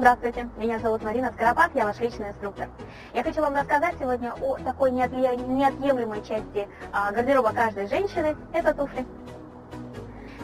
[0.00, 2.68] здравствуйте, меня зовут Марина Скоропад, я ваш личный инструктор.
[3.12, 9.04] Я хочу вам рассказать сегодня о такой неотъемлемой части а, гардероба каждой женщины, это туфли.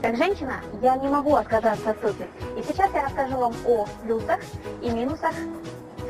[0.03, 4.41] Как женщина я не могу отказаться от туфель, и сейчас я расскажу вам о плюсах
[4.83, 5.33] и минусах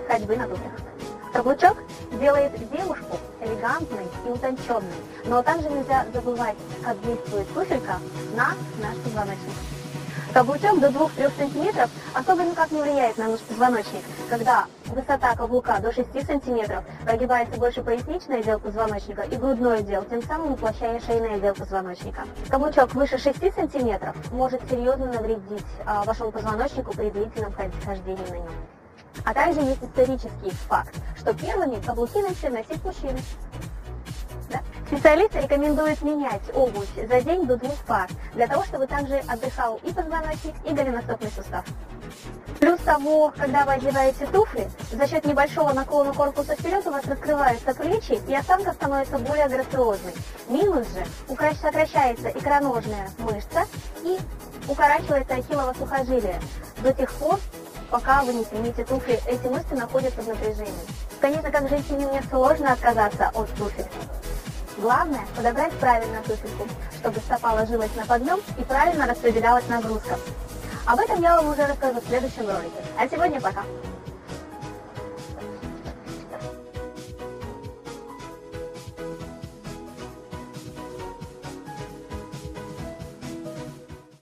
[0.09, 0.73] ходьбы на туфлях.
[1.33, 1.77] Каблучок
[2.21, 8.01] делает девушку элегантной и утонченной, но также нельзя забывать, как действует туфелька
[8.35, 9.55] на наш позвоночник.
[10.37, 15.91] Каблучок до 2-3 см особо никак не влияет на наш позвоночник, когда высота каблука до
[15.91, 21.55] 6 см прогибается больше поясничный отдел позвоночника и грудной отдел, тем самым уплощая шейный отдел
[21.55, 22.25] позвоночника.
[22.51, 28.53] Каблучок выше 6 см может серьезно навредить а, вашему позвоночнику при длительном хождении на нем.
[29.25, 33.19] А также есть исторический факт, что первыми каблуки начали носить мужчины.
[34.87, 39.93] Специалисты рекомендуют менять обувь за день до двух пар, для того, чтобы также отдыхал и
[39.93, 41.65] позвоночник, и голеностопный сустав.
[42.61, 47.75] Плюс того, когда вы одеваете туфли, за счет небольшого наклона корпуса вперед у вас раскрываются
[47.75, 50.15] плечи, и осанка становится более грациозной.
[50.49, 51.05] Минус же,
[51.61, 53.65] сокращается икроножная мышца
[54.05, 54.19] и
[54.69, 56.41] укорачивается ахиллово сухожилие
[56.79, 57.41] до тех пор,
[57.91, 60.73] пока вы не снимете туфли, эти мышцы находятся в напряжении.
[61.21, 63.87] Конечно, как женщине мне сложно отказаться от туфель.
[64.87, 66.69] Главное– подобрать правильно туфельку,
[67.01, 70.17] чтобы стопа ложилась на подъем и правильно распределялась нагрузка.
[70.87, 72.71] Об этом я вам уже расскажу в следующем ролике.
[72.97, 73.65] А сегодня пока!